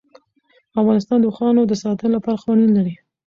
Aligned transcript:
افغانستان 0.79 1.17
د 1.19 1.25
اوښانو 1.29 1.61
د 1.67 1.73
ساتنې 1.83 2.09
لپاره 2.15 2.41
قوانین 2.41 2.71
لري. 2.77 2.95